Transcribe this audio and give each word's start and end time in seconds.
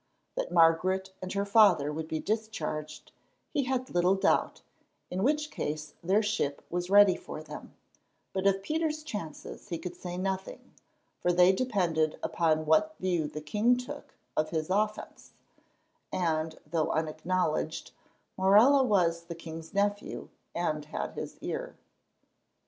That 0.33 0.51
Margaret 0.51 1.13
and 1.21 1.31
her 1.33 1.45
father 1.45 1.93
would 1.93 2.07
be 2.07 2.19
discharged 2.19 3.11
he 3.51 3.65
had 3.65 3.91
little 3.91 4.15
doubt, 4.15 4.63
in 5.11 5.21
which 5.21 5.51
case 5.51 5.93
their 6.03 6.23
ship 6.23 6.65
was 6.71 6.89
ready 6.89 7.15
for 7.15 7.43
them; 7.43 7.75
but 8.33 8.47
of 8.47 8.63
Peter's 8.63 9.03
chances 9.03 9.69
he 9.69 9.77
could 9.77 9.95
say 9.95 10.17
nothing, 10.17 10.73
for 11.19 11.31
they 11.31 11.51
depended 11.51 12.17
upon 12.23 12.65
what 12.65 12.95
view 12.99 13.27
the 13.27 13.41
king 13.41 13.77
took 13.77 14.15
of 14.35 14.49
his 14.49 14.71
offence, 14.71 15.33
and, 16.11 16.57
though 16.65 16.89
unacknowledged, 16.89 17.91
Morella 18.37 18.81
was 18.83 19.25
the 19.25 19.35
king's 19.35 19.71
nephew 19.71 20.29
and 20.55 20.85
had 20.85 21.13
his 21.13 21.37
ear. 21.41 21.75